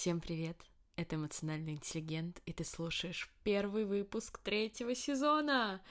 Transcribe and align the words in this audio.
Всем 0.00 0.20
привет! 0.20 0.56
Это 0.94 1.16
эмоциональный 1.16 1.72
интеллигент, 1.72 2.40
и 2.46 2.52
ты 2.52 2.62
слушаешь 2.62 3.28
первый 3.42 3.84
выпуск 3.84 4.38
третьего 4.38 4.94
сезона. 4.94 5.82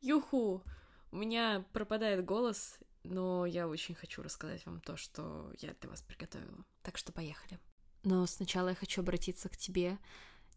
Юху! 0.00 0.64
У 1.12 1.16
меня 1.16 1.66
пропадает 1.74 2.24
голос, 2.24 2.78
но 3.02 3.44
я 3.44 3.68
очень 3.68 3.94
хочу 3.94 4.22
рассказать 4.22 4.64
вам 4.64 4.80
то, 4.80 4.96
что 4.96 5.52
я 5.60 5.74
для 5.78 5.90
вас 5.90 6.00
приготовила. 6.00 6.64
Так 6.82 6.96
что 6.96 7.12
поехали. 7.12 7.60
Но 8.02 8.24
сначала 8.24 8.70
я 8.70 8.74
хочу 8.74 9.02
обратиться 9.02 9.50
к 9.50 9.58
тебе, 9.58 9.98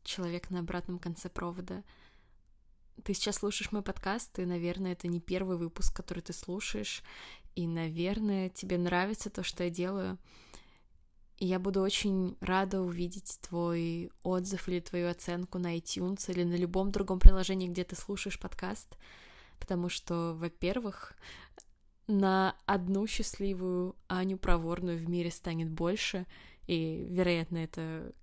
человек 0.04 0.50
на 0.50 0.60
обратном 0.60 0.98
конце 0.98 1.28
провода. 1.28 1.84
Ты 3.04 3.14
сейчас 3.14 3.36
слушаешь 3.36 3.74
мой 3.74 3.82
подкаст, 3.82 4.40
и, 4.40 4.46
наверное, 4.46 4.94
это 4.94 5.10
не 5.10 5.20
первый 5.20 5.58
выпуск, 5.58 5.94
который 5.94 6.24
ты 6.24 6.32
слушаешь, 6.32 7.04
и, 7.54 7.68
наверное, 7.68 8.48
тебе 8.48 8.78
нравится 8.78 9.30
то, 9.30 9.44
что 9.44 9.66
я 9.66 9.70
делаю. 9.70 10.18
И 11.44 11.46
я 11.46 11.60
буду 11.60 11.82
очень 11.82 12.38
рада 12.40 12.80
увидеть 12.80 13.38
твой 13.42 14.14
отзыв 14.24 14.70
или 14.70 14.80
твою 14.80 15.10
оценку 15.10 15.60
на 15.60 15.78
iTunes 15.78 16.32
или 16.32 16.46
на 16.46 16.56
любом 16.56 16.90
другом 16.90 17.20
приложении, 17.20 17.68
где 17.68 17.84
ты 17.84 17.98
слушаешь 17.98 18.40
подкаст, 18.40 18.98
потому 19.60 19.90
что, 19.90 20.38
во-первых, 20.40 21.18
на 22.08 22.56
одну 22.66 23.08
счастливую 23.08 23.98
Аню 24.08 24.38
проворную 24.38 24.98
в 24.98 25.10
мире 25.10 25.32
станет 25.32 25.70
больше, 25.70 26.28
и, 26.66 27.06
вероятно, 27.10 27.58
это 27.58 28.14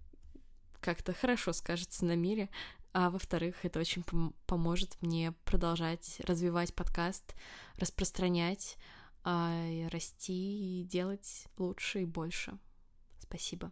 как-то 0.80 1.12
хорошо 1.12 1.52
скажется 1.52 2.06
на 2.06 2.16
мире, 2.16 2.48
а 2.94 3.10
во-вторых, 3.10 3.66
это 3.66 3.80
очень 3.80 4.00
пом- 4.00 4.32
поможет 4.46 4.96
мне 5.02 5.32
продолжать 5.44 6.20
развивать 6.20 6.72
подкаст, 6.74 7.34
распространять, 7.76 8.78
а, 9.24 9.62
расти 9.90 10.80
и 10.80 10.84
делать 10.84 11.44
лучше 11.58 12.00
и 12.00 12.06
больше. 12.06 12.58
Спасибо. 13.30 13.70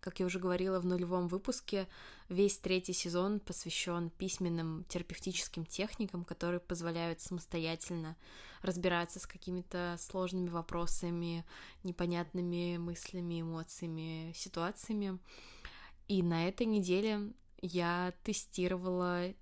Как 0.00 0.20
я 0.20 0.26
уже 0.26 0.38
говорила 0.38 0.78
в 0.80 0.84
нулевом 0.84 1.28
выпуске, 1.28 1.88
весь 2.28 2.58
третий 2.58 2.92
сезон 2.92 3.40
посвящен 3.40 4.10
письменным 4.10 4.84
терапевтическим 4.84 5.64
техникам, 5.64 6.26
которые 6.26 6.60
позволяют 6.60 7.22
самостоятельно 7.22 8.18
разбираться 8.60 9.18
с 9.18 9.26
какими-то 9.26 9.96
сложными 9.98 10.50
вопросами, 10.50 11.46
непонятными 11.84 12.76
мыслями, 12.76 13.40
эмоциями, 13.40 14.32
ситуациями. 14.36 15.18
И 16.06 16.22
на 16.22 16.46
этой 16.48 16.66
неделе 16.66 17.32
я 17.62 18.12
тестировала 18.24 19.32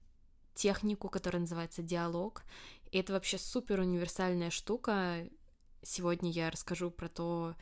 технику, 0.55 1.09
которая 1.09 1.41
называется 1.41 1.83
диалог. 1.83 2.45
И 2.93 2.99
это 2.99 3.15
вообще 3.15 3.37
супер 3.37 3.81
универсальная 3.81 4.51
штука. 4.51 5.29
Сегодня 5.83 6.31
я 6.31 6.51
расскажу 6.53 6.93
про 6.93 7.09
то, 7.09 7.57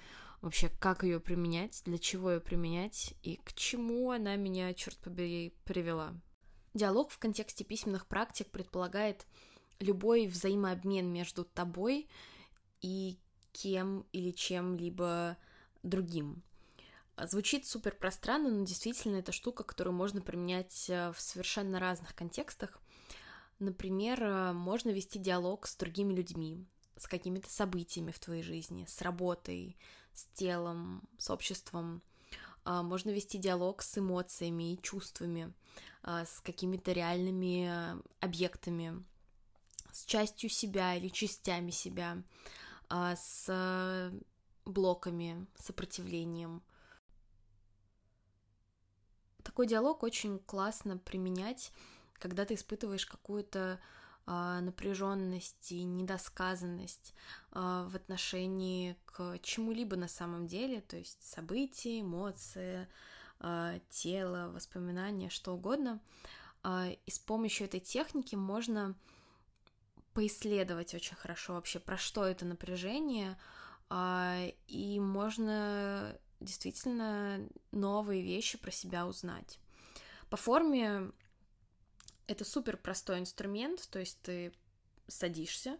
вообще, 0.44 0.68
как 0.68 1.02
ее 1.02 1.20
применять, 1.20 1.82
для 1.84 1.98
чего 1.98 2.32
ее 2.32 2.40
применять 2.40 3.14
и 3.22 3.36
к 3.36 3.54
чему 3.54 4.10
она 4.10 4.36
меня, 4.36 4.74
черт 4.74 4.98
побери, 4.98 5.54
привела. 5.64 6.14
Диалог 6.74 7.10
в 7.10 7.18
контексте 7.18 7.64
письменных 7.64 8.06
практик 8.06 8.50
предполагает 8.50 9.26
любой 9.80 10.26
взаимообмен 10.26 11.10
между 11.10 11.44
тобой 11.44 12.08
и 12.82 13.18
кем 13.52 14.04
или 14.12 14.32
чем-либо 14.32 15.38
другим. 15.82 16.42
Звучит 17.16 17.66
супер 17.66 17.94
пространно, 17.94 18.50
но 18.50 18.64
действительно 18.64 19.16
это 19.16 19.32
штука, 19.32 19.62
которую 19.62 19.94
можно 19.94 20.20
применять 20.20 20.90
э, 20.90 21.12
в 21.12 21.20
совершенно 21.20 21.78
разных 21.78 22.14
контекстах. 22.14 22.80
Например, 23.60 24.22
э, 24.22 24.52
можно 24.52 24.90
вести 24.90 25.20
диалог 25.20 25.66
с 25.68 25.76
другими 25.76 26.12
людьми, 26.12 26.66
с 26.96 27.06
какими-то 27.06 27.48
событиями 27.48 28.10
в 28.10 28.18
твоей 28.18 28.42
жизни, 28.42 28.84
с 28.88 29.00
работой, 29.00 29.76
с 30.14 30.26
телом, 30.34 31.02
с 31.18 31.30
обществом. 31.30 32.02
А, 32.64 32.82
можно 32.82 33.10
вести 33.10 33.38
диалог 33.38 33.82
с 33.82 33.98
эмоциями 33.98 34.72
и 34.72 34.82
чувствами, 34.82 35.52
а, 36.02 36.24
с 36.24 36.40
какими-то 36.40 36.92
реальными 36.92 38.00
объектами, 38.20 39.04
с 39.92 40.04
частью 40.04 40.48
себя 40.48 40.94
или 40.94 41.08
частями 41.08 41.70
себя, 41.70 42.22
а, 42.88 43.16
с 43.16 44.12
блоками, 44.64 45.46
сопротивлением. 45.58 46.62
Такой 49.42 49.66
диалог 49.66 50.02
очень 50.02 50.38
классно 50.38 50.96
применять, 50.96 51.70
когда 52.14 52.46
ты 52.46 52.54
испытываешь 52.54 53.04
какую-то 53.04 53.78
а, 53.78 53.78
напряженность 54.26 55.70
и 55.72 55.84
недосказанность 55.84 57.14
а, 57.52 57.86
в 57.88 57.94
отношении 57.94 58.96
к 59.04 59.38
чему-либо 59.42 59.96
на 59.96 60.08
самом 60.08 60.46
деле, 60.46 60.80
то 60.80 60.96
есть 60.96 61.22
события, 61.22 62.00
эмоции, 62.00 62.88
а, 63.40 63.78
тело, 63.90 64.50
воспоминания, 64.52 65.28
что 65.28 65.54
угодно. 65.54 66.00
И 66.66 67.10
с 67.10 67.18
помощью 67.18 67.66
этой 67.66 67.80
техники 67.80 68.34
можно 68.34 68.94
поисследовать 70.14 70.94
очень 70.94 71.14
хорошо 71.14 71.52
вообще, 71.52 71.78
про 71.78 71.98
что 71.98 72.24
это 72.24 72.46
напряжение, 72.46 73.36
и 73.92 74.98
можно 74.98 76.18
действительно 76.40 77.46
новые 77.70 78.22
вещи 78.22 78.56
про 78.56 78.70
себя 78.70 79.06
узнать. 79.06 79.58
По 80.30 80.38
форме 80.38 81.12
это 82.26 82.44
супер 82.44 82.76
простой 82.76 83.18
инструмент, 83.18 83.88
то 83.90 83.98
есть 83.98 84.18
ты 84.22 84.52
садишься 85.06 85.78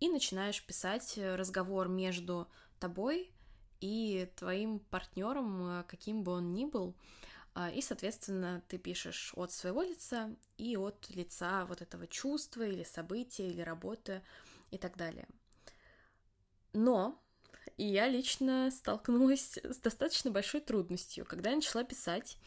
и 0.00 0.08
начинаешь 0.08 0.64
писать 0.64 1.18
разговор 1.18 1.88
между 1.88 2.48
тобой 2.80 3.32
и 3.80 4.30
твоим 4.36 4.78
партнером, 4.78 5.80
э, 5.80 5.84
каким 5.84 6.22
бы 6.22 6.32
он 6.32 6.54
ни 6.54 6.64
был. 6.64 6.94
А, 7.54 7.70
и, 7.70 7.82
соответственно, 7.82 8.62
ты 8.68 8.78
пишешь 8.78 9.32
от 9.36 9.52
своего 9.52 9.82
лица 9.82 10.34
и 10.56 10.76
от 10.76 11.10
лица 11.10 11.66
вот 11.66 11.82
этого 11.82 12.06
чувства 12.06 12.62
или 12.66 12.82
события 12.82 13.48
или 13.48 13.60
работы 13.60 14.22
и 14.70 14.78
так 14.78 14.96
далее. 14.96 15.28
Но 16.72 17.20
я 17.76 18.08
лично 18.08 18.70
столкнулась 18.70 19.58
с 19.58 19.76
достаточно 19.78 20.30
большой 20.30 20.60
трудностью, 20.62 21.26
когда 21.26 21.50
я 21.50 21.56
начала 21.56 21.84
писать 21.84 22.38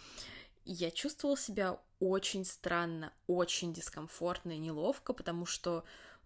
я 0.65 0.91
чувствовала 0.91 1.37
себя 1.37 1.79
очень 1.99 2.43
странно, 2.43 3.13
очень 3.27 3.73
дискомфортно 3.73 4.51
и 4.53 4.57
неловко, 4.57 5.13
потому 5.13 5.45
что, 5.45 5.85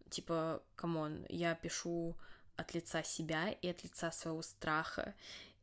типа, 0.09 0.63
come 0.75 1.04
on, 1.04 1.25
я 1.29 1.55
пишу 1.55 2.15
от 2.55 2.73
лица 2.73 3.03
себя 3.03 3.51
и 3.51 3.67
от 3.67 3.83
лица 3.83 4.11
своего 4.11 4.41
страха, 4.41 5.13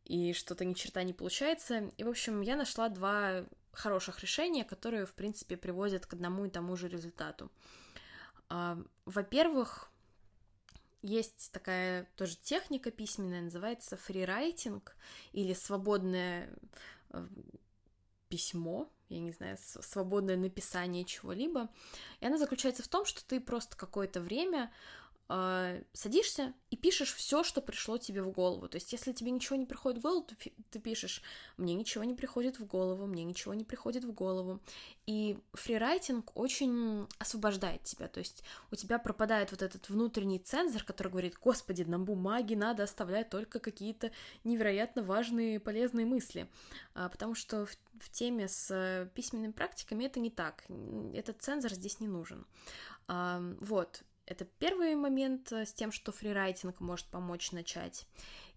и 0.04 0.32
что-то 0.32 0.64
ни 0.64 0.74
черта 0.74 1.02
не 1.02 1.12
получается. 1.12 1.90
И, 1.96 2.04
в 2.04 2.08
общем, 2.08 2.40
я 2.40 2.56
нашла 2.56 2.88
два 2.88 3.44
хороших 3.72 4.20
решения, 4.20 4.64
которые, 4.64 5.04
в 5.04 5.14
принципе, 5.14 5.56
приводят 5.56 6.06
к 6.06 6.14
одному 6.14 6.44
и 6.44 6.50
тому 6.50 6.76
же 6.76 6.88
результату. 6.88 7.50
А, 8.48 8.78
во-первых, 9.04 9.90
есть 11.02 11.50
такая 11.52 12.06
тоже 12.16 12.36
техника 12.36 12.90
письменная, 12.90 13.42
называется 13.42 13.96
freewriting 13.96 14.96
или 15.32 15.52
свободное 15.54 16.48
э, 17.10 17.26
письмо, 18.36 18.86
я 19.08 19.18
не 19.18 19.32
знаю, 19.32 19.56
свободное 19.58 20.36
написание 20.36 21.04
чего-либо. 21.04 21.70
И 22.20 22.26
она 22.26 22.36
заключается 22.36 22.82
в 22.82 22.88
том, 22.88 23.06
что 23.06 23.24
ты 23.24 23.40
просто 23.40 23.76
какое-то 23.76 24.20
время 24.20 24.70
э, 25.28 25.82
садишься 25.94 26.52
и 26.70 26.76
пишешь 26.76 27.14
все, 27.14 27.42
что 27.42 27.62
пришло 27.62 27.96
тебе 27.96 28.22
в 28.22 28.30
голову. 28.30 28.68
То 28.68 28.76
есть, 28.76 28.92
если 28.92 29.12
тебе 29.12 29.30
ничего 29.30 29.56
не 29.56 29.64
приходит 29.64 30.00
в 30.00 30.02
голову, 30.02 30.26
то 30.26 30.34
ты 30.70 30.78
пишешь 30.78 31.22
«мне 31.56 31.74
ничего 31.74 32.04
не 32.04 32.14
приходит 32.14 32.58
в 32.58 32.66
голову», 32.66 33.06
«мне 33.06 33.24
ничего 33.24 33.54
не 33.54 33.64
приходит 33.64 34.04
в 34.04 34.12
голову». 34.12 34.60
И 35.06 35.38
фрирайтинг 35.54 36.36
очень 36.36 37.06
освобождает 37.18 37.84
тебя. 37.84 38.08
То 38.08 38.20
есть, 38.20 38.42
у 38.70 38.76
тебя 38.76 38.98
пропадает 38.98 39.50
вот 39.50 39.62
этот 39.62 39.88
внутренний 39.88 40.40
цензор, 40.40 40.82
который 40.84 41.10
говорит 41.10 41.38
«господи, 41.40 41.84
на 41.84 41.98
бумаге 41.98 42.56
надо 42.56 42.82
оставлять 42.82 43.30
только 43.30 43.60
какие-то 43.60 44.10
невероятно 44.44 45.02
важные 45.02 45.58
полезные 45.58 46.04
мысли». 46.04 46.48
А, 46.94 47.08
потому 47.08 47.34
что 47.34 47.66
в, 47.66 47.76
в 48.00 48.10
теме 48.10 48.48
с 48.48 49.10
письменными 49.14 49.52
практиками 49.52 50.04
это 50.04 50.20
не 50.20 50.30
так. 50.30 50.64
Этот 51.14 51.42
цензор 51.42 51.72
здесь 51.72 52.00
не 52.00 52.08
нужен. 52.08 52.46
Вот, 53.08 54.02
это 54.26 54.44
первый 54.44 54.96
момент 54.96 55.52
э, 55.52 55.64
с 55.64 55.72
тем, 55.72 55.92
что 55.92 56.10
фрирайтинг 56.10 56.80
может 56.80 57.06
помочь 57.06 57.52
начать. 57.52 58.06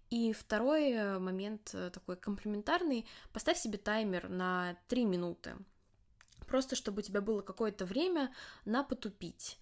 И 0.09 0.33
второй 0.33 0.91
э, 0.91 1.19
момент 1.19 1.69
э, 1.73 1.91
такой 1.91 2.17
комплементарный. 2.17 3.05
Поставь 3.31 3.59
себе 3.59 3.77
таймер 3.77 4.29
на 4.29 4.75
3 4.87 5.05
минуты. 5.05 5.55
Просто 6.47 6.75
чтобы 6.75 6.99
у 6.99 7.01
тебя 7.03 7.21
было 7.21 7.41
какое-то 7.41 7.85
время 7.85 8.33
на 8.65 8.83
потупить, 8.83 9.59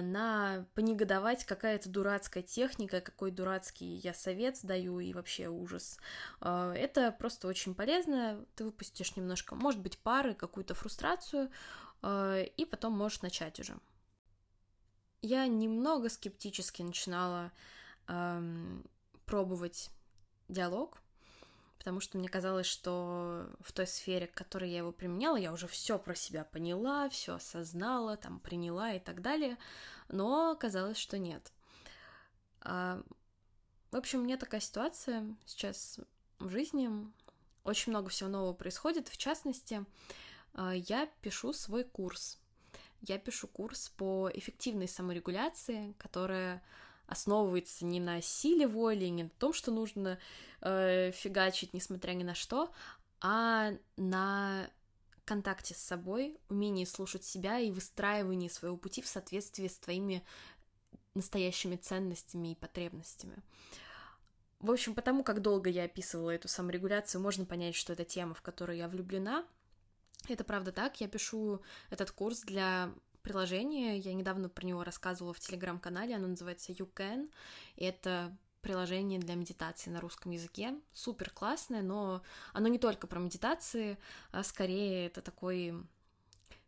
на 0.00 0.66
понегодовать, 0.74 1.44
какая-то 1.44 1.88
дурацкая 1.88 2.42
техника, 2.42 3.00
какой 3.00 3.30
дурацкий 3.30 3.96
я 3.96 4.14
совет 4.14 4.58
даю 4.62 5.00
и 5.00 5.12
вообще 5.12 5.48
ужас. 5.48 5.98
А, 6.40 6.72
это 6.72 7.12
просто 7.12 7.48
очень 7.48 7.74
полезно. 7.74 8.44
Ты 8.54 8.64
выпустишь 8.64 9.16
немножко, 9.16 9.54
может 9.54 9.80
быть, 9.80 9.98
пары, 9.98 10.34
какую-то 10.34 10.74
фрустрацию, 10.74 11.50
а, 12.02 12.40
и 12.42 12.64
потом 12.64 12.96
можешь 12.96 13.22
начать 13.22 13.58
уже 13.60 13.76
я 15.24 15.46
немного 15.46 16.10
скептически 16.10 16.82
начинала 16.82 17.50
пробовать 19.24 19.90
диалог, 20.48 20.98
потому 21.84 22.00
что 22.00 22.16
мне 22.16 22.30
казалось, 22.30 22.64
что 22.64 23.46
в 23.60 23.72
той 23.72 23.86
сфере, 23.86 24.26
к 24.26 24.32
которой 24.32 24.70
я 24.70 24.78
его 24.78 24.90
применяла, 24.90 25.36
я 25.36 25.52
уже 25.52 25.68
все 25.68 25.98
про 25.98 26.14
себя 26.14 26.42
поняла, 26.42 27.10
все 27.10 27.34
осознала, 27.34 28.16
там 28.16 28.40
приняла 28.40 28.94
и 28.94 28.98
так 28.98 29.20
далее, 29.20 29.58
но 30.08 30.52
оказалось, 30.52 30.96
что 30.96 31.18
нет. 31.18 31.52
А, 32.62 33.02
в 33.90 33.96
общем, 33.96 34.20
у 34.20 34.22
меня 34.22 34.38
такая 34.38 34.62
ситуация 34.62 35.36
сейчас 35.44 36.00
в 36.38 36.48
жизни, 36.48 36.88
очень 37.64 37.92
много 37.92 38.08
всего 38.08 38.30
нового 38.30 38.54
происходит, 38.54 39.08
в 39.08 39.18
частности, 39.18 39.84
а, 40.54 40.72
я 40.74 41.06
пишу 41.20 41.52
свой 41.52 41.84
курс. 41.84 42.38
Я 43.02 43.18
пишу 43.18 43.46
курс 43.46 43.90
по 43.90 44.30
эффективной 44.32 44.88
саморегуляции, 44.88 45.92
которая 45.98 46.62
основывается 47.06 47.84
не 47.84 48.00
на 48.00 48.20
силе 48.20 48.66
воли, 48.66 49.06
не 49.06 49.24
на 49.24 49.30
том, 49.30 49.52
что 49.52 49.70
нужно 49.70 50.18
э, 50.60 51.10
фигачить, 51.12 51.74
несмотря 51.74 52.12
ни 52.12 52.24
на 52.24 52.34
что, 52.34 52.72
а 53.20 53.72
на 53.96 54.70
контакте 55.24 55.74
с 55.74 55.78
собой, 55.78 56.38
умении 56.48 56.84
слушать 56.84 57.24
себя 57.24 57.58
и 57.58 57.70
выстраивании 57.70 58.48
своего 58.48 58.76
пути 58.76 59.02
в 59.02 59.06
соответствии 59.06 59.68
с 59.68 59.78
твоими 59.78 60.24
настоящими 61.14 61.76
ценностями 61.76 62.52
и 62.52 62.56
потребностями. 62.56 63.42
В 64.60 64.70
общем, 64.70 64.94
потому 64.94 65.24
как 65.24 65.42
долго 65.42 65.68
я 65.70 65.84
описывала 65.84 66.30
эту 66.30 66.48
саморегуляцию, 66.48 67.20
можно 67.20 67.44
понять, 67.44 67.74
что 67.74 67.92
это 67.92 68.04
тема, 68.04 68.34
в 68.34 68.42
которую 68.42 68.78
я 68.78 68.88
влюблена. 68.88 69.44
Это 70.28 70.42
правда 70.42 70.72
так. 70.72 71.00
Я 71.00 71.08
пишу 71.08 71.60
этот 71.90 72.10
курс 72.10 72.40
для 72.40 72.90
приложение. 73.24 73.98
Я 73.98 74.14
недавно 74.14 74.48
про 74.48 74.64
него 74.64 74.84
рассказывала 74.84 75.34
в 75.34 75.40
телеграм-канале. 75.40 76.14
Оно 76.14 76.28
называется 76.28 76.70
You 76.70 76.88
Can. 76.94 77.32
И 77.74 77.84
это 77.84 78.36
приложение 78.60 79.18
для 79.18 79.34
медитации 79.34 79.90
на 79.90 80.00
русском 80.00 80.30
языке. 80.30 80.74
Супер 80.92 81.30
классное, 81.30 81.82
но 81.82 82.22
оно 82.52 82.68
не 82.68 82.78
только 82.78 83.06
про 83.06 83.18
медитации, 83.18 83.98
а 84.30 84.44
скорее 84.44 85.06
это 85.06 85.20
такой 85.22 85.74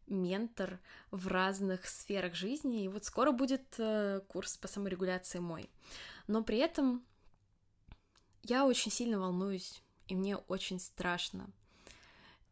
ментор 0.07 0.81
в 1.11 1.29
разных 1.29 1.87
сферах 1.87 2.35
жизни. 2.35 2.85
И 2.85 2.89
вот 2.89 3.05
скоро 3.05 3.33
будет 3.33 3.75
э, 3.79 4.21
курс 4.29 4.57
по 4.57 4.67
саморегуляции 4.67 5.39
мой. 5.39 5.71
Но 6.27 6.43
при 6.43 6.59
этом 6.59 7.05
я 8.43 8.67
очень 8.67 8.91
сильно 8.91 9.19
волнуюсь, 9.19 9.83
и 10.07 10.15
мне 10.15 10.37
очень 10.37 10.81
страшно. 10.81 11.51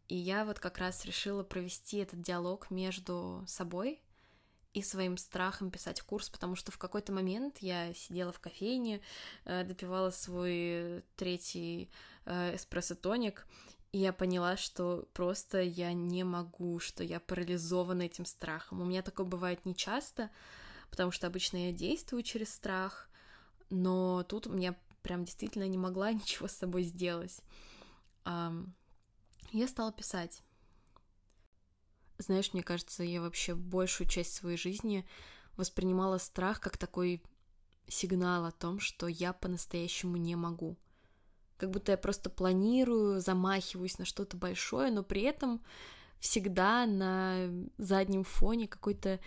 И 0.08 0.16
я 0.16 0.44
вот 0.44 0.58
как 0.58 0.78
раз 0.78 1.04
решила 1.04 1.42
провести 1.42 1.98
этот 1.98 2.20
диалог 2.20 2.70
между 2.70 3.44
собой 3.46 4.00
и 4.74 4.82
своим 4.82 5.16
страхом 5.16 5.70
писать 5.70 6.00
курс, 6.02 6.28
потому 6.28 6.56
что 6.56 6.72
в 6.72 6.78
какой-то 6.78 7.12
момент 7.12 7.58
я 7.58 7.94
сидела 7.94 8.32
в 8.32 8.40
кофейне, 8.40 9.00
э, 9.44 9.64
допивала 9.64 10.10
свой 10.10 11.04
третий 11.16 11.90
э, 12.26 12.56
эспрессо-тоник, 12.56 13.46
и 13.92 13.98
я 13.98 14.12
поняла, 14.12 14.56
что 14.56 15.08
просто 15.12 15.62
я 15.62 15.92
не 15.92 16.24
могу, 16.24 16.80
что 16.80 17.04
я 17.04 17.20
парализована 17.20 18.02
этим 18.02 18.26
страхом. 18.26 18.80
У 18.80 18.84
меня 18.84 19.02
такое 19.02 19.24
бывает 19.24 19.64
нечасто, 19.64 20.30
потому 20.90 21.12
что 21.12 21.28
обычно 21.28 21.68
я 21.68 21.72
действую 21.72 22.24
через 22.24 22.52
страх, 22.52 23.08
но 23.70 24.24
тут 24.24 24.52
я 24.58 24.74
прям 25.02 25.24
действительно 25.24 25.68
не 25.68 25.78
могла 25.78 26.12
ничего 26.12 26.48
с 26.48 26.52
собой 26.52 26.82
сделать 26.82 27.40
я 29.58 29.68
стала 29.68 29.92
писать. 29.92 30.42
Знаешь, 32.18 32.52
мне 32.52 32.62
кажется, 32.62 33.02
я 33.02 33.20
вообще 33.20 33.54
большую 33.54 34.08
часть 34.08 34.34
своей 34.34 34.56
жизни 34.56 35.06
воспринимала 35.56 36.18
страх 36.18 36.60
как 36.60 36.76
такой 36.76 37.22
сигнал 37.86 38.44
о 38.44 38.52
том, 38.52 38.80
что 38.80 39.06
я 39.06 39.32
по-настоящему 39.32 40.16
не 40.16 40.36
могу. 40.36 40.76
Как 41.56 41.70
будто 41.70 41.92
я 41.92 41.98
просто 41.98 42.30
планирую, 42.30 43.20
замахиваюсь 43.20 43.98
на 43.98 44.04
что-то 44.04 44.36
большое, 44.36 44.90
но 44.90 45.02
при 45.02 45.22
этом 45.22 45.62
всегда 46.18 46.86
на 46.86 47.48
заднем 47.78 48.24
фоне 48.24 48.66
какой-то 48.66 49.20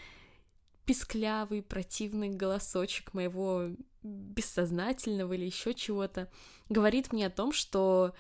писклявый, 0.85 1.61
противный 1.61 2.29
голосочек 2.29 3.13
моего 3.13 3.69
бессознательного 4.01 5.33
или 5.33 5.45
еще 5.45 5.73
чего-то 5.73 6.29
говорит 6.69 7.11
мне 7.11 7.27
о 7.27 7.31
том, 7.31 7.51
что 7.51 8.15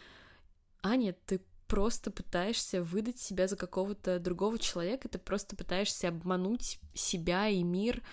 Аня, 0.83 1.15
ты 1.25 1.41
просто 1.67 2.11
пытаешься 2.11 2.81
выдать 2.81 3.19
себя 3.19 3.47
за 3.47 3.55
какого-то 3.55 4.19
другого 4.19 4.57
человека, 4.57 5.09
ты 5.09 5.19
просто 5.19 5.55
пытаешься 5.55 6.07
обмануть 6.09 6.79
себя 6.93 7.47
и 7.47 7.63
мир, 7.63 8.03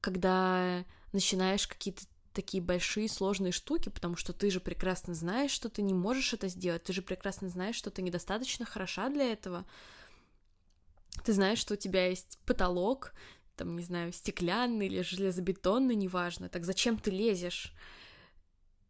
когда 0.00 0.84
начинаешь 1.12 1.66
какие-то 1.66 2.02
такие 2.32 2.62
большие 2.62 3.08
сложные 3.08 3.52
штуки, 3.52 3.88
потому 3.88 4.16
что 4.16 4.32
ты 4.32 4.50
же 4.50 4.60
прекрасно 4.60 5.14
знаешь, 5.14 5.50
что 5.50 5.68
ты 5.68 5.82
не 5.82 5.94
можешь 5.94 6.32
это 6.32 6.48
сделать, 6.48 6.84
ты 6.84 6.92
же 6.92 7.02
прекрасно 7.02 7.48
знаешь, 7.48 7.76
что 7.76 7.90
ты 7.90 8.02
недостаточно 8.02 8.64
хороша 8.64 9.08
для 9.10 9.32
этого. 9.32 9.66
Ты 11.24 11.32
знаешь, 11.32 11.58
что 11.58 11.74
у 11.74 11.76
тебя 11.76 12.06
есть 12.08 12.38
потолок, 12.46 13.12
там, 13.56 13.76
не 13.76 13.84
знаю, 13.84 14.12
стеклянный 14.12 14.86
или 14.86 15.02
железобетонный, 15.02 15.94
неважно. 15.94 16.48
Так 16.48 16.64
зачем 16.64 16.98
ты 16.98 17.10
лезешь? 17.10 17.74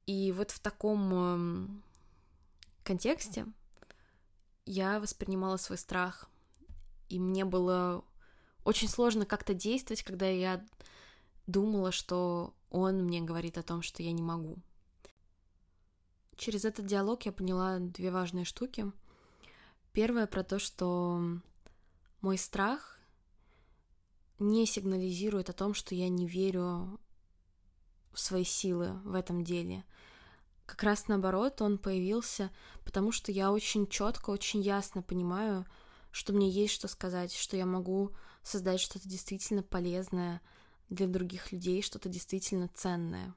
И 0.06 0.32
вот 0.32 0.50
в 0.50 0.60
таком 0.60 1.14
эм, 1.14 1.82
контексте 2.84 3.46
я 4.66 5.00
воспринимала 5.00 5.56
свой 5.56 5.78
страх, 5.78 6.28
и 7.08 7.18
мне 7.18 7.44
было 7.44 8.04
очень 8.64 8.88
сложно 8.88 9.26
как-то 9.26 9.54
действовать, 9.54 10.02
когда 10.02 10.28
я 10.28 10.64
думала, 11.46 11.92
что 11.92 12.54
он 12.70 13.04
мне 13.04 13.20
говорит 13.20 13.58
о 13.58 13.62
том, 13.62 13.82
что 13.82 14.02
я 14.02 14.12
не 14.12 14.22
могу. 14.22 14.56
Через 16.36 16.64
этот 16.64 16.86
диалог 16.86 17.22
я 17.24 17.32
поняла 17.32 17.78
две 17.78 18.10
важные 18.10 18.44
штуки. 18.44 18.90
Первое 19.92 20.26
про 20.26 20.42
то, 20.42 20.58
что 20.58 21.20
мой 22.20 22.38
страх 22.38 22.98
не 24.38 24.66
сигнализирует 24.66 25.50
о 25.50 25.52
том, 25.52 25.74
что 25.74 25.94
я 25.94 26.08
не 26.08 26.26
верю 26.26 26.98
в 28.12 28.18
свои 28.18 28.44
силы 28.44 28.92
в 29.04 29.14
этом 29.14 29.44
деле— 29.44 29.84
как 30.72 30.84
раз 30.84 31.06
наоборот, 31.06 31.60
он 31.60 31.76
появился, 31.76 32.50
потому 32.82 33.12
что 33.12 33.30
я 33.30 33.52
очень 33.52 33.86
четко, 33.86 34.30
очень 34.30 34.62
ясно 34.62 35.02
понимаю, 35.02 35.66
что 36.12 36.32
мне 36.32 36.48
есть 36.48 36.72
что 36.72 36.88
сказать, 36.88 37.34
что 37.34 37.58
я 37.58 37.66
могу 37.66 38.12
создать 38.42 38.80
что-то 38.80 39.06
действительно 39.06 39.62
полезное 39.62 40.40
для 40.88 41.06
других 41.08 41.52
людей, 41.52 41.82
что-то 41.82 42.08
действительно 42.08 42.68
ценное. 42.68 43.34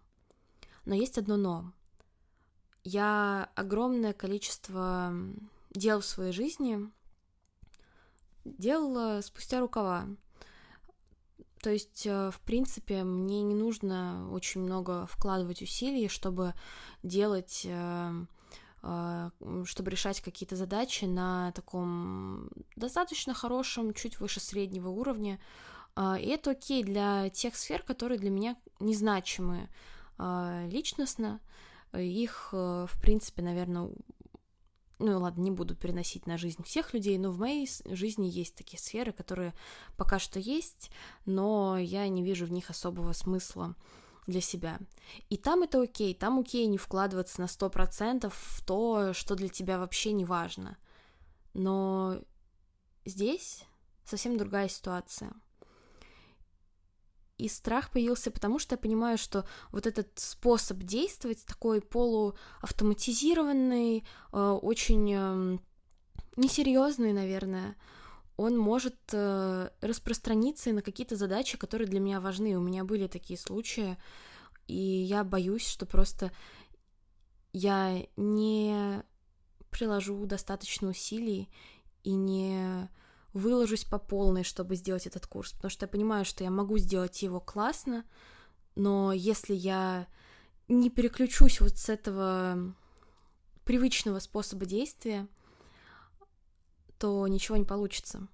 Но 0.86 0.96
есть 0.96 1.18
одно 1.18 1.36
но. 1.36 1.74
Я 2.86 3.52
огромное 3.54 4.14
количество 4.14 5.14
дел 5.72 6.00
в 6.00 6.06
своей 6.06 6.32
жизни 6.32 6.90
делала 8.46 9.20
спустя 9.22 9.60
рукава. 9.60 10.08
То 11.62 11.72
есть, 11.72 12.06
э, 12.06 12.32
в 12.32 12.40
принципе, 12.42 13.04
мне 13.04 13.42
не 13.42 13.56
нужно 13.56 14.30
очень 14.32 14.62
много 14.62 15.08
вкладывать 15.08 15.62
усилий, 15.62 16.08
чтобы 16.08 16.54
делать 17.04 17.64
э, 17.66 18.26
э, 18.84 19.30
чтобы 19.66 19.92
решать 19.92 20.22
какие-то 20.22 20.56
задачи 20.56 21.06
на 21.06 21.52
таком 21.54 22.50
достаточно 22.76 23.34
хорошем, 23.34 23.94
чуть 23.94 24.20
выше 24.20 24.40
среднего 24.40 24.90
уровня. 24.90 25.40
И 25.98 26.28
это 26.28 26.52
окей 26.52 26.84
для 26.84 27.30
тех 27.30 27.56
сфер, 27.56 27.82
которые 27.82 28.20
для 28.20 28.30
меня 28.30 28.58
незначимы 28.82 29.70
личностно. 30.68 31.40
Их, 31.94 32.50
в 32.52 32.92
принципе, 33.02 33.42
наверное, 33.42 33.92
ну 35.00 35.20
ладно, 35.20 35.42
не 35.42 35.52
буду 35.52 35.76
переносить 35.76 36.26
на 36.26 36.38
жизнь 36.38 36.64
всех 36.64 36.94
людей, 36.94 37.18
но 37.18 37.32
в 37.32 37.40
моей 37.40 37.70
жизни 37.86 38.28
есть 38.28 38.56
такие 38.56 38.80
сферы, 38.80 39.12
которые 39.12 39.54
пока 39.98 40.20
что 40.20 40.40
есть, 40.40 40.90
но 41.26 41.78
я 41.78 42.08
не 42.08 42.24
вижу 42.24 42.46
в 42.46 42.52
них 42.52 42.70
особого 42.70 43.14
смысла 43.14 43.76
для 44.28 44.42
себя. 44.42 44.80
И 45.30 45.38
там 45.38 45.64
это 45.64 45.82
окей, 45.82 46.14
там 46.14 46.40
окей 46.40 46.66
не 46.68 46.78
вкладываться 46.78 47.42
на 47.42 47.46
100% 47.46 48.32
в 48.34 48.66
то, 48.66 49.14
что 49.14 49.36
для 49.36 49.50
тебя 49.50 49.78
вообще 49.78 50.14
не 50.14 50.26
важно. 50.26 50.78
Но 51.54 52.20
здесь 53.06 53.64
совсем 54.04 54.38
другая 54.38 54.68
ситуация— 54.68 55.34
и 57.38 57.50
страх 57.50 57.92
появился 57.92 58.32
потому, 58.32 58.60
что 58.60 58.76
я 58.76 58.78
понимаю, 58.78 59.18
что 59.18 59.46
вот 59.72 59.88
этот 59.88 60.08
способ 60.16 60.78
действовать, 60.80 61.46
такой 61.46 61.82
полуавтоматизированный, 61.82 64.06
э, 64.32 64.60
очень 64.62 65.14
эм, 65.14 65.62
несерьезный, 66.38 67.14
наверное, 67.14 67.76
он 68.38 68.58
может 68.58 68.96
э, 69.12 69.70
распространиться 69.82 70.70
и 70.70 70.74
на 70.74 70.82
какие-то 70.82 71.16
задачи, 71.16 71.58
которые 71.58 71.88
для 71.88 72.00
меня 72.00 72.20
важны. 72.20 72.58
У 72.58 72.62
меня 72.62 72.84
были 72.84 73.08
такие 73.08 73.40
случаи, 73.40 73.98
и 74.68 74.76
я 74.76 75.24
боюсь, 75.24 75.68
что 75.68 75.86
просто 75.86 76.32
я 77.54 78.06
не 78.18 79.04
приложу 79.70 80.26
достаточно 80.26 80.90
усилий 80.90 81.50
и 82.04 82.14
не 82.14 82.90
выложусь 83.36 83.84
по 83.84 84.00
полной, 84.00 84.44
чтобы 84.44 84.76
сделать 84.76 85.08
этот 85.08 85.28
курс, 85.28 85.52
потому 85.52 85.70
что 85.70 85.84
я 85.84 85.90
понимаю, 85.90 86.24
что 86.24 86.46
я 86.46 86.50
могу 86.50 86.78
сделать 86.78 87.22
его 87.22 87.42
классно, 87.42 88.06
но 88.76 89.12
если 89.12 89.54
я 89.54 90.08
не 90.70 90.90
переключусь 90.90 91.60
вот 91.60 91.78
с 91.78 91.90
этого 91.90 92.74
привычного 93.66 94.20
способа 94.20 94.66
действия, 94.66 95.28
то 96.98 97.28
ничего 97.28 97.58
не 97.58 97.66
получится. 97.66 98.26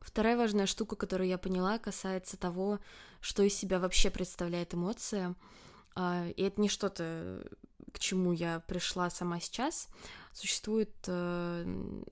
Вторая 0.00 0.36
важная 0.36 0.66
штука, 0.66 0.96
которую 0.96 1.28
я 1.28 1.38
поняла, 1.38 1.78
касается 1.78 2.36
того, 2.36 2.80
что 3.20 3.44
из 3.44 3.54
себя 3.54 3.78
вообще 3.78 4.10
представляет 4.10 4.74
эмоция. 4.74 5.36
А, 5.94 6.26
и 6.26 6.42
это 6.42 6.60
не 6.60 6.68
что-то, 6.68 7.46
к 7.92 8.00
чему 8.00 8.32
я 8.32 8.58
пришла 8.58 9.08
сама 9.08 9.38
сейчас. 9.38 9.88
Существует 10.32 10.92
э, 11.06 12.02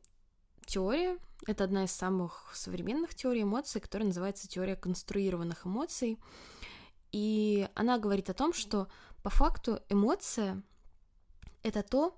теория, 0.72 1.18
это 1.46 1.64
одна 1.64 1.84
из 1.84 1.92
самых 1.92 2.50
современных 2.54 3.14
теорий 3.14 3.42
эмоций, 3.42 3.80
которая 3.80 4.06
называется 4.06 4.48
теория 4.48 4.74
конструированных 4.74 5.66
эмоций. 5.66 6.18
И 7.10 7.68
она 7.74 7.98
говорит 7.98 8.30
о 8.30 8.34
том, 8.34 8.54
что 8.54 8.88
по 9.22 9.28
факту 9.28 9.80
эмоция— 9.90 10.62
это 11.62 11.82
то, 11.82 12.16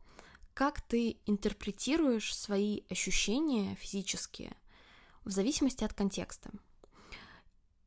как 0.55 0.81
ты 0.83 1.17
интерпретируешь 1.27 2.37
свои 2.37 2.83
ощущения 2.89 3.75
физические 3.75 4.57
в 5.25 5.31
зависимости 5.31 5.83
от 5.83 5.93
контекста. 5.93 6.51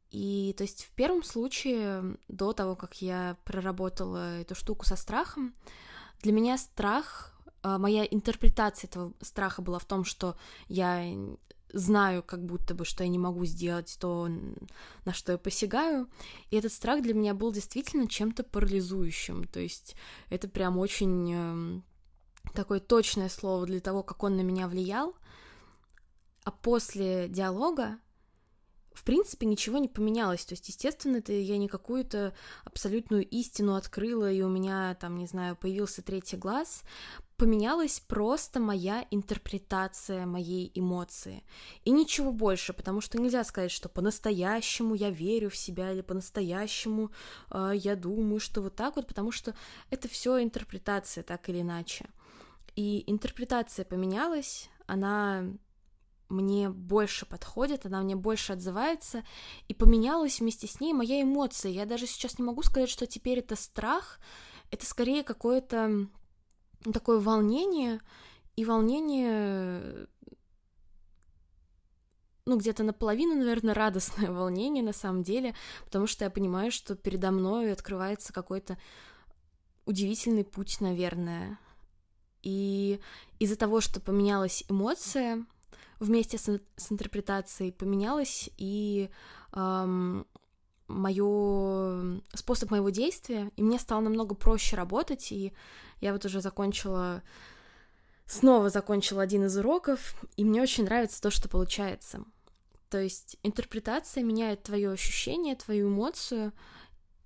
И 0.09 0.53
то 0.57 0.63
есть 0.63 0.83
в 0.83 0.91
первом 0.91 1.24
случае, 1.24 2.17
до 2.27 2.51
того, 2.51 2.75
как 2.75 3.01
я 3.01 3.38
проработала 3.45 4.41
эту 4.41 4.53
штуку 4.53 4.86
со 4.86 4.97
страхом, 4.97 5.55
для 6.21 6.33
меня 6.33 6.57
страх, 6.57 7.37
моя 7.77 8.05
интерпретация 8.05 8.88
этого 8.88 9.13
страха 9.21 9.62
была 9.62 9.79
в 9.79 9.86
том, 9.86 10.05
что 10.05 10.38
я 10.67 11.03
знаю 11.74 12.24
как 12.24 12.45
будто 12.45 12.74
бы, 12.74 12.86
что 12.86 13.03
я 13.03 13.09
не 13.09 13.19
могу 13.19 13.45
сделать 13.45 13.97
то, 14.00 14.29
на 15.05 15.13
что 15.13 15.33
я 15.33 15.38
посягаю. 15.38 16.09
И 16.50 16.55
этот 16.55 16.71
страх 16.71 17.01
для 17.01 17.13
меня 17.13 17.33
был 17.33 17.51
действительно 17.51 18.07
чем-то 18.07 18.43
парализующим. 18.43 19.45
То 19.45 19.59
есть 19.59 19.95
это 20.29 20.47
прям 20.47 20.77
очень 20.77 21.33
эм, 21.33 21.83
такое 22.53 22.79
точное 22.79 23.29
слово 23.29 23.65
для 23.65 23.79
того, 23.79 24.03
как 24.03 24.24
он 24.24 24.38
на 24.38 24.41
меня 24.41 24.67
влиял. 24.67 25.15
А 26.43 26.51
после 26.51 27.27
диалога 27.27 27.97
в 28.98 29.04
принципе, 29.04 29.46
ничего 29.46 29.77
не 29.77 29.88
поменялось. 29.88 30.44
То 30.44 30.54
есть, 30.54 30.68
естественно, 30.70 31.18
это 31.18 31.32
я 31.32 31.60
не 31.60 31.68
какую-то 31.68 32.34
абсолютную 32.66 33.27
истину 33.30 33.75
открыла, 33.75 34.32
и 34.32 34.42
у 34.42 34.50
меня, 34.50 34.96
там, 34.96 35.20
не 35.20 35.27
знаю, 35.27 35.56
появился 35.56 36.01
третий 36.01 36.36
глаз. 36.36 36.82
Поменялась 37.36 38.00
просто 38.00 38.60
моя 38.60 39.06
интерпретация 39.12 40.25
моей 40.25 40.72
эмоции. 40.74 41.44
И 41.86 41.92
ничего 41.92 42.32
больше, 42.32 42.74
потому 42.74 43.00
что 43.00 43.22
нельзя 43.22 43.44
сказать, 43.44 43.70
что 43.70 43.88
по-настоящему 43.88 44.96
я 44.96 45.12
верю 45.12 45.51
в 45.51 45.56
себя, 45.56 45.92
или 45.94 46.01
по-настоящему 46.01 47.12
э, 47.51 47.74
я 47.75 47.96
думаю, 47.96 48.39
что 48.39 48.62
вот 48.62 48.75
так 48.75 48.96
вот, 48.96 49.06
потому 49.06 49.32
что 49.32 49.56
это 49.92 50.08
все 50.08 50.42
интерпретация, 50.42 51.24
так 51.24 51.48
или 51.50 51.62
иначе. 51.62 52.08
И 52.75 53.04
интерпретация 53.06 53.86
поменялась, 53.86 54.72
она 54.88 55.46
мне 56.29 56.69
больше 56.69 57.25
подходит, 57.25 57.86
она 57.86 58.01
мне 58.01 58.15
больше 58.15 58.53
отзывается, 58.53 59.24
и 59.67 59.74
поменялась 59.74 60.39
вместе 60.39 60.67
с 60.67 60.79
ней 60.79 60.93
моя 60.93 61.22
эмоция. 61.22 61.72
Я 61.72 61.86
даже 61.86 62.07
сейчас 62.07 62.38
не 62.38 62.46
могу 62.46 62.63
сказать, 62.63 62.89
что 62.89 63.05
теперь 63.07 63.39
это 63.39 63.55
страх, 63.55 64.19
это 64.72 64.86
скорее 64.86 65.24
какое-то 65.24 66.07
такое 66.93 67.19
волнение, 67.19 68.01
и 68.55 68.65
волнение, 68.65 70.07
ну, 72.46 72.57
где-то 72.57 72.84
наполовину, 72.84 73.36
наверное, 73.36 73.74
радостное 73.74 74.31
волнение 74.31 74.84
на 74.84 74.93
самом 74.93 75.24
деле, 75.24 75.55
потому 75.86 76.07
что 76.07 76.25
я 76.25 76.31
понимаю, 76.31 76.72
что 76.72 76.96
передо 76.96 77.31
мной 77.31 77.72
открывается 77.72 78.34
какой-то 78.34 78.77
удивительный 79.86 80.43
путь, 80.43 80.81
наверное. 80.81 81.60
И 82.43 83.00
из-за 83.39 83.55
того, 83.55 83.81
что 83.81 84.00
поменялась 84.00 84.63
эмоция, 84.69 85.46
вместе 86.00 86.38
с, 86.38 86.59
с 86.75 86.91
интерпретацией 86.91 87.71
поменялось 87.71 88.50
и 88.57 89.09
эм, 89.53 90.25
моё, 90.88 92.19
способ 92.33 92.71
моего 92.71 92.89
действия, 92.89 93.51
и 93.55 93.63
мне 93.63 93.79
стало 93.79 94.01
намного 94.01 94.36
проще 94.36 94.75
работать, 94.75 95.31
и 95.31 95.53
я 96.01 96.13
вот 96.13 96.25
уже 96.25 96.41
закончила, 96.41 97.24
снова 98.25 98.69
закончила 98.69 99.21
один 99.21 99.45
из 99.45 99.57
уроков, 99.57 100.15
и 100.38 100.45
мне 100.45 100.62
очень 100.62 100.86
нравится 100.86 101.21
то, 101.21 101.29
что 101.29 101.50
получается. 101.50 102.24
То 102.89 103.01
есть 103.01 103.38
интерпретация 103.43 104.24
меняет 104.24 104.63
твое 104.63 104.91
ощущение, 104.91 105.55
твою 105.55 105.89
эмоцию, 105.89 106.53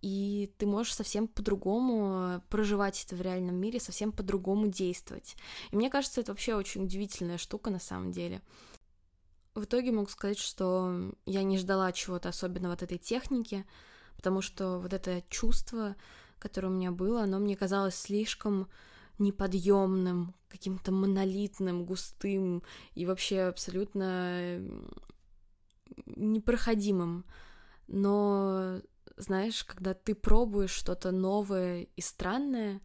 и 0.01 0.51
ты 0.57 0.65
можешь 0.65 0.95
совсем 0.95 1.27
по-другому 1.27 2.41
проживать 2.49 3.03
это 3.05 3.15
в 3.15 3.21
реальном 3.21 3.55
мире, 3.55 3.79
совсем 3.79 4.11
по-другому 4.11 4.67
действовать. 4.67 5.35
И 5.71 5.75
мне 5.75 5.89
кажется, 5.89 6.21
это 6.21 6.31
вообще 6.31 6.55
очень 6.55 6.83
удивительная 6.83 7.37
штука 7.37 7.69
на 7.69 7.79
самом 7.79 8.11
деле. 8.11 8.41
В 9.53 9.65
итоге 9.65 9.91
могу 9.91 10.09
сказать, 10.09 10.39
что 10.39 11.13
я 11.25 11.43
не 11.43 11.57
ждала 11.57 11.91
чего-то 11.91 12.29
особенного 12.29 12.73
от 12.73 12.83
этой 12.83 12.97
техники, 12.97 13.65
потому 14.15 14.41
что 14.41 14.79
вот 14.79 14.93
это 14.93 15.23
чувство, 15.29 15.95
которое 16.39 16.67
у 16.67 16.75
меня 16.75 16.91
было, 16.91 17.23
оно 17.23 17.37
мне 17.37 17.55
казалось 17.55 17.95
слишком 17.95 18.69
неподъемным, 19.19 20.33
каким-то 20.47 20.91
монолитным, 20.91 21.85
густым 21.85 22.63
и 22.95 23.05
вообще 23.05 23.41
абсолютно 23.41 24.61
непроходимым. 26.05 27.25
Но 27.87 28.81
знаешь, 29.21 29.63
когда 29.63 29.93
ты 29.93 30.15
пробуешь 30.15 30.71
что-то 30.71 31.11
новое 31.11 31.87
и 31.95 32.01
странное, 32.01 32.81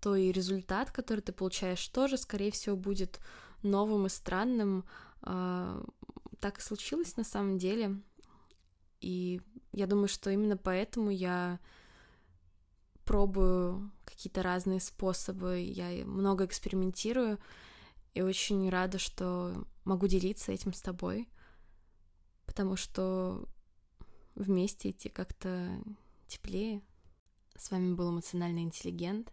то 0.00 0.16
и 0.16 0.32
результат, 0.32 0.90
который 0.90 1.20
ты 1.20 1.32
получаешь, 1.32 1.86
тоже, 1.88 2.16
скорее 2.16 2.50
всего, 2.50 2.76
будет 2.76 3.20
новым 3.62 4.06
и 4.06 4.08
странным. 4.08 4.84
А, 5.22 5.84
так 6.40 6.58
и 6.58 6.62
случилось 6.62 7.16
на 7.16 7.24
самом 7.24 7.58
деле. 7.58 8.00
И 9.00 9.40
я 9.72 9.86
думаю, 9.86 10.08
что 10.08 10.30
именно 10.30 10.56
поэтому 10.56 11.10
я 11.10 11.60
пробую 13.04 13.90
какие-то 14.04 14.42
разные 14.42 14.80
способы, 14.80 15.60
я 15.60 16.04
много 16.06 16.44
экспериментирую, 16.44 17.38
и 18.14 18.22
очень 18.22 18.68
рада, 18.70 18.98
что 18.98 19.64
могу 19.84 20.06
делиться 20.06 20.52
этим 20.52 20.72
с 20.72 20.80
тобой, 20.80 21.28
потому 22.46 22.76
что 22.76 23.44
вместе 24.34 24.90
идти 24.90 25.08
как-то 25.08 25.80
теплее. 26.26 26.82
С 27.56 27.70
вами 27.70 27.94
был 27.94 28.10
эмоциональный 28.10 28.62
интеллигент. 28.62 29.32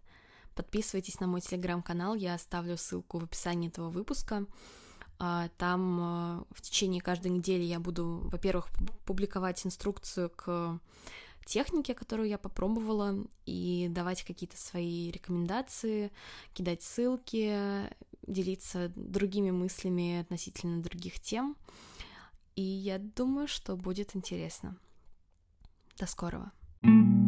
Подписывайтесь 0.56 1.20
на 1.20 1.28
мой 1.28 1.42
телеграм-канал, 1.42 2.16
я 2.16 2.34
оставлю 2.34 2.78
ссылку 2.78 3.20
в 3.20 3.24
описании 3.24 3.70
этого 3.70 3.90
выпуска. 3.90 4.46
А, 5.20 5.50
там 5.58 6.00
а, 6.02 6.44
в 6.52 6.62
течение 6.62 7.02
каждой 7.02 7.32
недели 7.32 7.64
я 7.64 7.80
буду, 7.80 8.22
во-первых, 8.26 8.70
публиковать 9.06 9.66
инструкцию 9.66 10.30
к 10.30 10.80
технике, 11.46 11.94
которую 11.94 12.28
я 12.28 12.38
попробовала, 12.38 13.16
и 13.46 13.88
давать 13.90 14.24
какие-то 14.24 14.58
свои 14.58 15.10
рекомендации, 15.12 16.12
кидать 16.54 16.84
ссылки, 16.84 17.90
делиться 18.28 18.92
другими 18.96 19.52
мыслями 19.52 20.20
относительно 20.20 20.82
других 20.82 21.20
тем. 21.20 21.56
И 22.56 22.62
я 22.62 23.00
думаю, 23.00 23.48
что 23.48 23.76
будет 23.76 24.16
интересно. 24.16 24.78
До 26.00 26.06
скорого. 26.08 26.52
thank 26.84 27.22
you 27.22 27.27